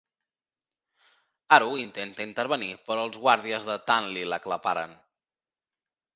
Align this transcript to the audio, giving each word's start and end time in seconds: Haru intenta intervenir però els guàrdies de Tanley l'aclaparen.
Haru 1.57 1.67
intenta 1.81 2.27
intervenir 2.29 2.71
però 2.89 3.05
els 3.09 3.21
guàrdies 3.27 3.69
de 3.69 3.77
Tanley 3.93 4.27
l'aclaparen. 4.33 4.99